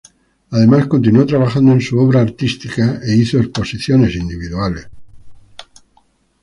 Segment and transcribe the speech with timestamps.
[0.49, 4.87] Además continuó trabajando en su obra artística e hizo Exposiciones Individuales.